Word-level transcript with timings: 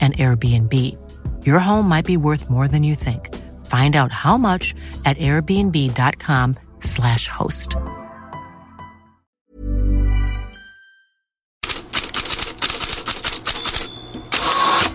and 0.00 0.16
Airbnb. 0.16 0.72
Your 1.44 1.58
home 1.58 1.88
might 1.88 2.06
be 2.06 2.16
worth 2.16 2.50
more 2.50 2.68
than 2.68 2.84
you 2.84 2.94
think. 2.94 3.34
Find 3.66 3.96
out 3.96 4.12
how 4.12 4.36
much 4.38 4.74
at 5.04 5.18
airbnb.com 5.18 6.54
slash 6.80 7.28
host. 7.28 7.76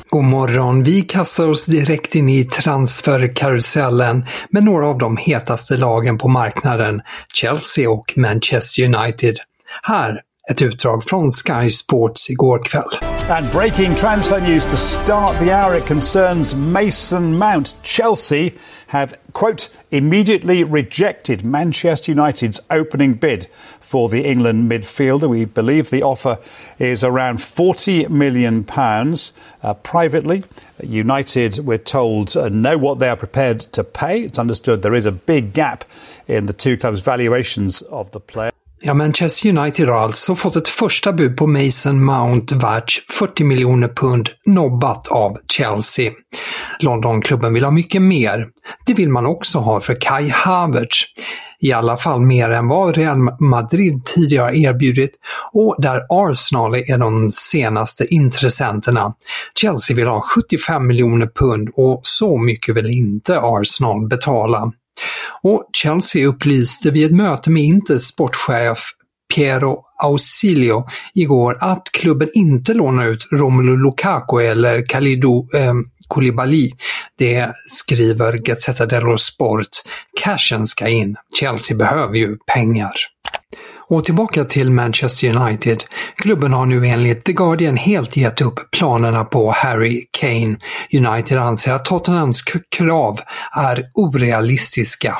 God 0.09 0.23
morgon! 0.23 0.83
Vi 0.83 1.01
kastar 1.01 1.47
oss 1.47 1.65
direkt 1.65 2.15
in 2.15 2.29
i 2.29 2.43
transferkarusellen 2.43 4.25
med 4.49 4.63
några 4.63 4.87
av 4.87 4.97
de 4.97 5.17
hetaste 5.17 5.77
lagen 5.77 6.17
på 6.17 6.27
marknaden, 6.27 7.01
Chelsea 7.33 7.89
och 7.89 8.13
Manchester 8.15 8.83
United. 8.83 9.37
Här 9.81 10.21
ett 10.49 10.61
utdrag 10.61 11.03
från 11.03 11.31
Sky 11.31 11.69
Sports 11.69 12.29
igår 12.29 12.63
kväll. 12.65 13.10
And 13.29 13.49
breaking 13.51 13.95
transfer 13.95 14.41
news 14.41 14.65
to 14.65 14.77
start 14.77 15.39
the 15.39 15.51
hour. 15.51 15.75
It 15.75 15.85
concerns 15.85 16.53
Mason 16.53 17.37
Mount. 17.37 17.75
Chelsea 17.81 18.55
have, 18.87 19.17
quote, 19.31 19.69
immediately 19.89 20.63
rejected 20.63 21.45
Manchester 21.45 22.11
United's 22.11 22.59
opening 22.69 23.13
bid 23.13 23.45
for 23.79 24.09
the 24.09 24.25
England 24.25 24.69
midfielder. 24.69 25.29
We 25.29 25.45
believe 25.45 25.89
the 25.89 26.03
offer 26.03 26.39
is 26.79 27.03
around 27.03 27.41
40 27.41 28.07
million 28.07 28.63
pounds. 28.63 29.33
Uh, 29.63 29.75
privately, 29.75 30.43
United, 30.83 31.59
we're 31.59 31.77
told, 31.77 32.35
uh, 32.35 32.49
know 32.49 32.77
what 32.77 32.99
they 32.99 33.07
are 33.07 33.17
prepared 33.17 33.59
to 33.59 33.83
pay. 33.83 34.23
It's 34.23 34.39
understood 34.39 34.81
there 34.81 34.95
is 34.95 35.05
a 35.05 35.11
big 35.11 35.53
gap 35.53 35.85
in 36.27 36.47
the 36.47 36.53
two 36.53 36.77
clubs' 36.77 37.01
valuations 37.01 37.81
of 37.83 38.11
the 38.11 38.19
player. 38.19 38.51
Ja, 38.83 38.93
Manchester 38.93 39.49
United 39.49 39.87
har 39.87 39.97
alltså 39.97 40.35
fått 40.35 40.55
ett 40.55 40.67
första 40.67 41.13
bud 41.13 41.37
på 41.37 41.47
Mason 41.47 42.05
Mount 42.05 42.55
värt 42.55 42.91
40 43.09 43.43
miljoner 43.43 43.87
pund 43.87 44.29
nobbat 44.45 45.07
av 45.07 45.37
Chelsea. 45.51 46.11
Londonklubben 46.79 47.53
vill 47.53 47.63
ha 47.63 47.71
mycket 47.71 48.01
mer. 48.01 48.47
Det 48.85 48.93
vill 48.93 49.09
man 49.09 49.25
också 49.25 49.59
ha 49.59 49.81
för 49.81 50.01
Kai 50.01 50.29
Havertz. 50.29 51.03
I 51.59 51.71
alla 51.71 51.97
fall 51.97 52.21
mer 52.21 52.49
än 52.49 52.67
vad 52.67 52.97
Real 52.97 53.17
Madrid 53.39 54.03
tidigare 54.03 54.43
har 54.43 54.51
erbjudit 54.51 55.11
och 55.53 55.75
där 55.77 56.01
Arsenal 56.09 56.75
är 56.75 56.97
de 56.97 57.31
senaste 57.31 58.13
intressenterna. 58.13 59.13
Chelsea 59.55 59.95
vill 59.95 60.07
ha 60.07 60.21
75 60.21 60.87
miljoner 60.87 61.29
pund 61.35 61.69
och 61.75 62.01
så 62.03 62.37
mycket 62.37 62.75
vill 62.75 62.97
inte 62.97 63.39
Arsenal 63.39 64.07
betala. 64.07 64.71
Och 65.41 65.69
Chelsea 65.73 66.27
upplyste 66.27 66.91
vid 66.91 67.05
ett 67.05 67.15
möte 67.15 67.49
med 67.49 67.63
Inters 67.63 68.01
sportchef 68.01 68.79
Piero 69.35 69.83
Ausilio 70.03 70.85
igår 71.13 71.57
att 71.61 71.83
klubben 71.93 72.29
inte 72.33 72.73
lånar 72.73 73.07
ut 73.07 73.27
Romelu 73.31 73.77
Lukaku 73.77 74.39
eller 74.39 74.85
Kalidou 74.87 75.49
eh, 75.53 75.73
Koulibaly. 76.07 76.71
Det 77.17 77.53
skriver 77.67 78.37
Gazzetta 78.37 78.85
dello 78.85 79.17
Sport. 79.17 79.67
Cashen 80.21 80.65
ska 80.65 80.87
in. 80.87 81.15
Chelsea 81.39 81.77
behöver 81.77 82.15
ju 82.15 82.37
pengar. 82.53 82.91
Och 83.91 84.03
tillbaka 84.03 84.45
till 84.45 84.71
Manchester 84.71 85.35
United. 85.35 85.83
Klubben 86.15 86.53
har 86.53 86.65
nu 86.65 86.87
enligt 86.87 87.23
The 87.23 87.33
Guardian 87.33 87.77
helt 87.77 88.17
gett 88.17 88.41
upp 88.41 88.71
planerna 88.71 89.23
på 89.23 89.51
Harry 89.51 90.05
Kane. 90.11 90.57
United 90.93 91.37
anser 91.37 91.73
att 91.73 91.85
Tottenhams 91.85 92.43
krav 92.77 93.19
är 93.55 93.83
orealistiska. 93.93 95.17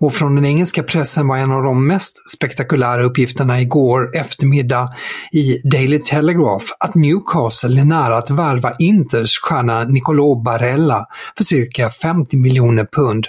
Och 0.00 0.14
från 0.14 0.34
den 0.34 0.44
engelska 0.44 0.82
pressen 0.82 1.28
var 1.28 1.36
en 1.36 1.52
av 1.52 1.62
de 1.62 1.86
mest 1.86 2.30
spektakulära 2.30 3.04
uppgifterna 3.04 3.60
igår 3.60 4.16
eftermiddag 4.16 4.88
i 5.32 5.60
Daily 5.64 5.98
Telegraph 5.98 6.66
att 6.80 6.94
Newcastle 6.94 7.80
är 7.80 7.84
nära 7.84 8.18
att 8.18 8.30
värva 8.30 8.74
Inters 8.78 9.38
stjärna 9.38 9.84
Nicolò 9.84 10.42
Barella 10.42 11.06
för 11.36 11.44
cirka 11.44 11.90
50 11.90 12.36
miljoner 12.36 12.86
pund. 12.92 13.26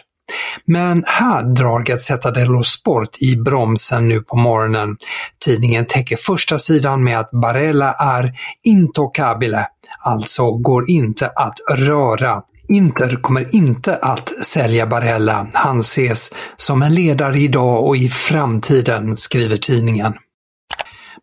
Men 0.66 1.04
här 1.08 1.44
drar 1.44 1.80
Gazzetta 1.80 2.32
dello 2.32 2.64
Sport 2.64 3.18
i 3.20 3.36
bromsen 3.36 4.08
nu 4.08 4.22
på 4.22 4.36
morgonen. 4.36 4.98
Tidningen 5.46 5.86
täcker 5.86 6.16
första 6.16 6.60
sidan 6.60 7.04
med 7.04 7.20
att 7.20 7.32
Barella 7.32 7.94
är 7.94 8.34
intocabile, 8.64 9.68
alltså 10.00 10.52
går 10.52 10.90
inte 10.90 11.28
att 11.28 11.60
röra. 11.72 12.42
Inter 12.70 13.22
kommer 13.22 13.56
inte 13.56 13.96
att 13.96 14.34
sälja 14.46 14.88
Barella. 14.88 15.48
Han 15.54 15.80
ses 15.80 16.30
som 16.58 16.82
en 16.82 16.96
ledare 16.96 17.40
idag 17.40 17.88
och 17.88 17.98
i 17.98 18.10
framtiden, 18.10 19.18
skriver 19.18 19.56
tidningen. 19.56 20.14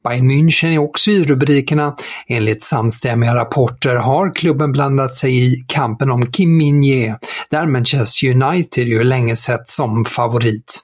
Bayern 0.04 0.30
München 0.30 0.72
är 0.72 0.78
också 0.78 1.10
i 1.10 1.24
rubrikerna. 1.24 1.96
Enligt 2.28 2.62
samstämmiga 2.62 3.34
rapporter 3.34 3.96
har 3.96 4.34
klubben 4.34 4.72
blandat 4.72 5.14
sig 5.14 5.46
i 5.46 5.64
kampen 5.66 6.10
om 6.10 6.26
Kim 6.26 6.56
Min-Jae, 6.56 7.18
där 7.50 7.66
Manchester 7.66 8.28
United 8.28 8.88
ju 8.88 9.04
länge 9.04 9.36
sett 9.36 9.68
som 9.68 10.04
favorit. 10.04 10.80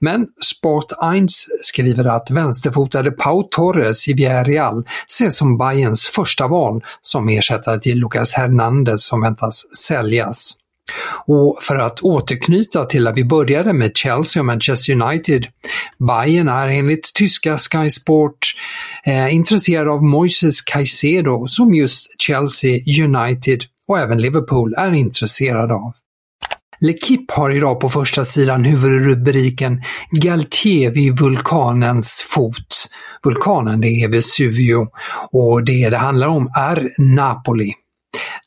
Men 0.00 0.26
Sport 0.44 0.92
1 0.92 1.24
skriver 1.62 2.04
att 2.04 2.30
vänsterfotade 2.30 3.10
Pau 3.10 3.42
Torres 3.42 4.08
i 4.08 4.12
Villarreal 4.12 4.84
ses 5.06 5.36
som 5.36 5.58
Bayerns 5.58 6.06
första 6.06 6.48
val 6.48 6.84
som 7.02 7.28
ersättare 7.28 7.80
till 7.80 7.98
Lucas 7.98 8.32
Hernandez 8.32 9.06
som 9.06 9.20
väntas 9.20 9.76
säljas. 9.76 10.59
Och 11.26 11.58
för 11.62 11.76
att 11.76 12.00
återknyta 12.00 12.84
till 12.84 13.04
där 13.04 13.12
vi 13.12 13.24
började 13.24 13.72
med 13.72 13.96
Chelsea 13.96 14.40
och 14.40 14.46
Manchester 14.46 15.02
United. 15.02 15.46
Bayern 15.98 16.48
är 16.48 16.68
enligt 16.68 17.14
tyska 17.14 17.58
Sky 17.58 17.90
Sport 17.90 18.38
eh, 19.04 19.34
intresserad 19.34 19.88
av 19.88 20.02
Moises 20.02 20.60
Caicedo 20.60 21.46
som 21.46 21.74
just 21.74 22.06
Chelsea, 22.18 22.80
United 23.04 23.64
och 23.88 23.98
även 23.98 24.18
Liverpool 24.18 24.74
är 24.74 24.92
intresserade 24.92 25.74
av. 25.74 25.92
L'Equipe 26.80 27.32
har 27.32 27.50
idag 27.50 27.80
på 27.80 27.88
första 27.88 28.24
sidan 28.24 28.64
huvudrubriken 28.64 29.82
“Galtier 30.10 30.90
vid 30.90 31.18
vulkanens 31.18 32.26
fot”. 32.28 32.88
Vulkanen 33.22 33.80
det 33.80 33.88
är 33.88 34.08
Vesuvio 34.08 34.88
och 35.32 35.64
det 35.64 35.90
det 35.90 35.96
handlar 35.96 36.26
om 36.26 36.50
är 36.56 36.90
Napoli. 36.98 37.72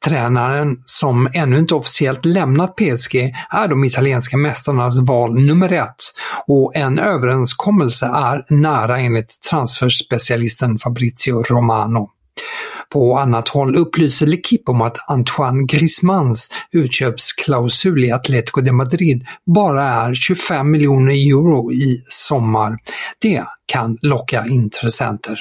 Tränaren 0.06 0.78
som 0.86 1.30
ännu 1.34 1.60
inte 1.60 1.76
officiellt 1.76 2.26
lämnat 2.26 2.76
PSG 2.76 3.16
är 3.50 3.68
de 3.68 3.84
italienska 3.84 4.38
mästarnas 4.38 5.00
val 5.00 5.46
nummer 5.46 5.72
ett 5.74 5.96
och 6.48 6.76
en 6.76 7.00
överenskommelse 7.00 8.06
är 8.06 8.46
nära 8.50 9.00
enligt 9.00 9.42
transferspecialisten 9.50 10.78
Fabrizio 10.78 11.44
Romano. 11.44 12.10
På 12.90 13.18
annat 13.18 13.48
håll 13.48 13.76
upplyser 13.76 14.28
L'Equipe 14.28 14.70
om 14.70 14.82
att 14.82 14.98
Antoine 15.08 15.68
Griezmanns 15.68 16.52
utköpsklausul 16.72 18.04
i 18.04 18.12
Atletico 18.12 18.62
de 18.62 18.72
Madrid 18.72 19.26
bara 19.56 19.84
är 19.84 20.14
25 20.14 20.72
miljoner 20.72 21.14
euro 21.14 21.72
i 21.72 22.04
sommar. 22.08 22.78
Det 23.22 23.44
kan 23.66 23.98
locka 24.02 24.46
intressenter. 24.46 25.40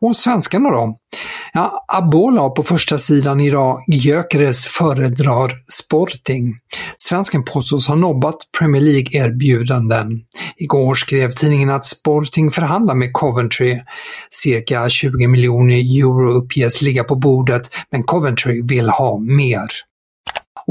Och 0.00 0.16
svenskarna 0.16 0.70
då? 0.70 0.98
Ja, 1.52 1.84
Abola 1.88 2.48
på 2.48 2.62
första 2.62 2.98
sidan 2.98 3.40
idag, 3.40 3.84
Gyökeres 3.86 4.66
föredrar 4.66 5.52
Sporting. 5.72 6.54
Svensken 6.96 7.44
påstås 7.44 7.88
ha 7.88 7.94
nobbat 7.94 8.36
Premier 8.58 8.82
League-erbjudanden. 8.82 10.20
Igår 10.56 10.94
skrev 10.94 11.30
tidningen 11.30 11.70
att 11.70 11.86
Sporting 11.86 12.50
förhandlar 12.50 12.94
med 12.94 13.12
Coventry. 13.12 13.80
Cirka 14.30 14.88
20 14.88 15.26
miljoner 15.26 15.74
euro 15.74 16.32
uppges 16.32 16.82
ligga 16.82 17.04
på 17.04 17.14
bordet, 17.14 17.62
men 17.90 18.02
Coventry 18.02 18.62
vill 18.62 18.88
ha 18.88 19.18
mer. 19.18 19.68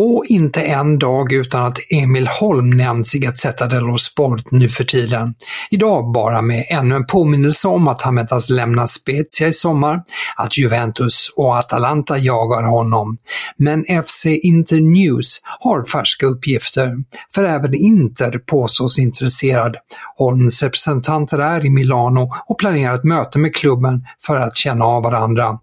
Och 0.04 0.26
inte 0.26 0.62
en 0.62 1.00
dag 1.00 1.34
utan 1.34 1.66
att 1.66 1.78
Emil 1.90 2.28
Holm 2.28 2.70
nämns 2.70 3.16
i 3.16 3.20
Gazzetta 3.20 3.68
dello 3.68 3.98
Sport 3.98 4.52
nu 4.52 4.70
för 4.70 4.84
tiden. 4.84 5.34
Idag 5.72 6.12
bara 6.12 6.42
med 6.42 6.66
ännu 6.70 6.96
en 6.96 7.06
påminnelse 7.06 7.68
om 7.68 7.88
att 7.88 8.02
han 8.02 8.16
väntas 8.16 8.50
lämna 8.50 8.88
Spezia 8.88 9.48
i 9.48 9.54
sommar, 9.54 10.04
att 10.38 10.58
Juventus 10.58 11.34
och 11.36 11.58
Atalanta 11.58 12.18
jagar 12.18 12.64
honom. 12.64 13.18
Men 13.58 13.86
FC 14.04 14.26
Inter 14.26 14.80
News 14.80 15.42
har 15.60 15.84
färska 15.84 16.26
uppgifter, 16.26 16.98
för 17.36 17.44
även 17.44 17.74
Inter 17.74 18.38
påstås 18.46 19.00
intresserad. 19.00 19.76
Holms 20.18 20.64
representanter 20.64 21.40
är 21.40 21.66
i 21.66 21.70
Milano 21.70 22.32
och 22.48 22.60
planerar 22.60 22.94
ett 22.94 23.04
möte 23.04 23.40
med 23.40 23.56
klubben 23.56 24.06
för 24.26 24.40
att 24.40 24.58
känna 24.58 24.86
av 24.86 25.04
varandra. 25.04 25.60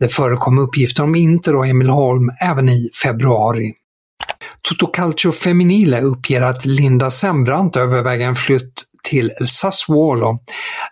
Det 0.00 0.08
förekom 0.08 0.58
uppgifter 0.58 1.02
om 1.02 1.14
Inter 1.14 1.56
och 1.56 1.66
Emil 1.66 1.88
Holm 1.88 2.30
även 2.40 2.68
i 2.68 2.90
februari. 3.02 3.72
Totocalcio 4.62 5.32
Feminile 5.32 6.00
uppger 6.00 6.42
att 6.42 6.66
Linda 6.66 7.10
Sembrant 7.10 7.76
överväger 7.76 8.26
en 8.26 8.36
flytt 8.36 8.84
till 9.02 9.32
Sassuolo. 9.46 10.38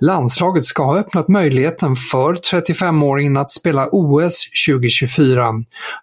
Landslaget 0.00 0.64
ska 0.64 0.84
ha 0.84 0.98
öppnat 0.98 1.28
möjligheten 1.28 1.96
för 1.96 2.34
35-åringen 2.34 3.40
att 3.40 3.50
spela 3.50 3.88
OS 3.92 4.46
2024. 4.68 5.52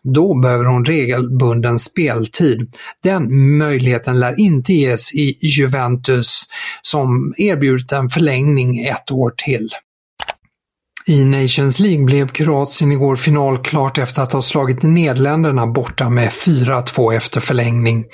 Då 0.03 0.39
behöver 0.39 0.65
hon 0.65 0.85
regelbunden 0.85 1.79
speltid. 1.79 2.71
Den 3.03 3.57
möjligheten 3.57 4.19
lär 4.19 4.39
inte 4.39 4.73
ges 4.73 5.13
i 5.13 5.37
Juventus 5.41 6.43
som 6.81 7.33
erbjudit 7.37 7.91
en 7.91 8.09
förlängning 8.09 8.85
ett 8.85 9.11
år 9.11 9.33
till. 9.37 9.69
I 11.05 11.25
Nations 11.25 11.79
League 11.79 12.05
blev 12.05 12.27
Kroatien 12.27 12.91
igår 12.91 13.15
finalklart 13.15 13.97
efter 13.97 14.21
att 14.21 14.33
ha 14.33 14.41
slagit 14.41 14.83
Nederländerna 14.83 15.67
borta 15.67 16.09
med 16.09 16.29
4-2 16.29 17.13
efter 17.13 17.39
förlängning. 17.39 18.05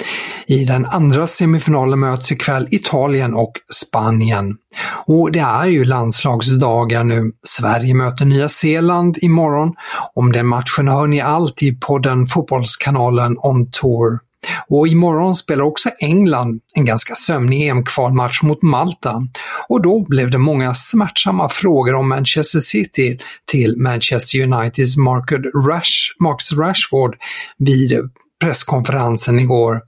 I 0.48 0.66
den 0.66 0.86
andra 0.86 1.28
semifinalen 1.28 2.00
möts 2.00 2.32
ikväll 2.32 2.68
Italien 2.72 3.34
och 3.34 3.52
Spanien. 3.74 4.56
Och 5.06 5.32
det 5.32 5.40
är 5.40 5.66
ju 5.66 5.86
landslagsdagar 5.86 7.04
nu. 7.04 7.32
Sverige 7.48 7.94
möter 7.94 8.26
Nya 8.26 8.50
Zeeland 8.50 9.18
imorgon. 9.22 9.74
Om 10.16 10.32
den 10.32 10.48
matchen 10.48 10.88
hör 10.88 11.08
ni 11.08 11.22
allt 11.22 11.64
i 11.64 11.80
podden 11.80 12.28
Fotbollskanalen 12.28 13.38
On 13.38 13.72
Tour. 13.72 14.29
Och 14.68 14.88
imorgon 14.88 15.36
spelar 15.36 15.64
också 15.64 15.90
England 16.00 16.62
en 16.74 16.86
ganska 16.86 17.16
sömnig 17.16 17.68
EM-kvalmatch 17.68 18.44
mot 18.44 18.62
Malta. 18.62 19.28
Och 19.68 19.82
då 19.82 20.00
blev 20.00 20.32
det 20.32 20.38
många 20.38 20.74
smärtsamma 20.74 21.50
frågor 21.50 21.94
om 21.94 22.10
Manchester 22.10 22.60
City 22.60 23.20
till 23.52 23.78
Manchester 23.78 24.42
Uniteds 24.42 24.96
Rash, 25.68 26.16
Marcus 26.20 26.54
Rashford 26.54 27.16
vid 27.58 28.10
presskonferensen 28.42 29.40
igår. 29.40 29.82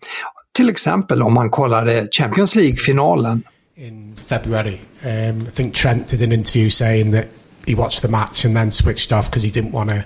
Till 0.53 0.69
exempel 0.69 1.21
om 1.21 1.33
man 1.33 1.50
kollade 1.50 2.07
Champions 2.12 2.56
League-finalen. 2.56 3.44
In 3.75 4.15
February, 4.15 4.77
um, 5.03 5.48
I 5.48 5.51
think 5.51 5.74
Trent 5.75 6.07
did 6.07 6.21
an 6.21 6.31
interview 6.31 6.69
saying 6.69 7.12
that 7.12 7.25
he 7.65 7.75
watched 7.75 8.01
the 8.01 8.07
match 8.07 8.45
and 8.45 8.56
then 8.56 8.71
switched 8.71 9.12
off 9.12 9.30
because 9.30 9.48
he 9.48 9.62
didn't 9.62 9.74
want 9.74 9.89
to 9.89 10.03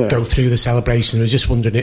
yeah. 0.00 0.10
go 0.10 0.24
through 0.24 0.48
the 0.50 0.56
celebration. 0.56 1.20
I 1.20 1.22
was 1.22 1.32
just 1.32 1.50
wondering 1.50 1.76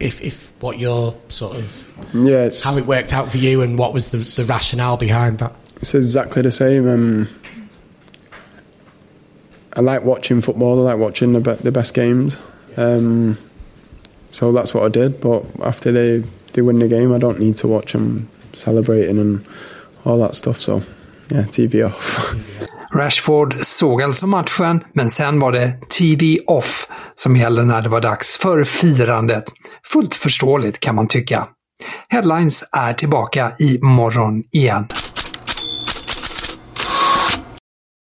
if, 0.00 0.20
if 0.20 0.52
what 0.60 0.78
your 0.78 1.14
sort 1.28 1.56
of 1.56 1.92
yeah, 2.14 2.50
how 2.64 2.76
it 2.76 2.86
worked 2.86 3.12
out 3.12 3.30
for 3.30 3.38
you 3.38 3.62
and 3.62 3.78
what 3.78 3.92
was 3.92 4.10
the, 4.10 4.18
the 4.18 4.46
rationale 4.48 4.96
behind 4.96 5.38
that. 5.38 5.52
It's 5.76 5.94
exactly 5.94 6.42
the 6.42 6.50
same. 6.52 6.88
Um, 6.88 7.28
I 9.74 9.80
like 9.80 10.04
watching 10.04 10.40
football. 10.40 10.80
I 10.86 10.92
like 10.92 11.00
watching 11.00 11.32
the, 11.32 11.40
be- 11.40 11.62
the 11.62 11.72
best 11.72 11.94
games. 11.94 12.36
Um, 12.76 13.38
so 14.30 14.52
that's 14.52 14.74
what 14.74 14.84
I 14.84 14.88
did. 14.88 15.20
But 15.20 15.44
after 15.62 15.92
they 15.92 16.18
they 16.52 16.62
win 16.62 16.78
the 16.78 16.88
game, 16.88 17.12
I 17.12 17.18
don't 17.18 17.38
need 17.38 17.56
to 17.58 17.68
watch 17.68 17.92
them 17.92 18.28
celebrating 18.52 19.18
and 19.18 19.46
all 20.04 20.18
that 20.18 20.34
stuff. 20.34 20.60
So 20.60 20.82
yeah, 21.30 21.42
TV 21.44 21.86
off. 21.86 22.34
Rashford 22.94 23.56
såg 23.60 24.02
alltså 24.02 24.26
matchen, 24.26 24.84
men 24.94 25.10
sen 25.10 25.40
var 25.40 25.52
det 25.52 25.72
TV 25.98 26.38
off 26.46 26.88
som 27.14 27.36
gällde 27.36 27.64
när 27.64 27.82
det 27.82 27.88
var 27.88 28.00
dags 28.00 28.38
för 28.38 28.64
firandet. 28.64 29.44
Fullt 29.92 30.14
förståeligt 30.14 30.80
kan 30.80 30.94
man 30.94 31.08
tycka. 31.08 31.46
Headlines 32.08 32.64
är 32.72 32.92
tillbaka 32.92 33.52
i 33.58 33.78
morgon 33.82 34.42
igen. 34.52 34.86